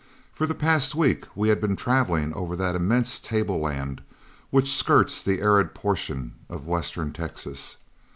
[0.33, 4.01] For the past week we had been traveling over that immense tableland
[4.49, 7.77] which skirts the arid portion of western Texas.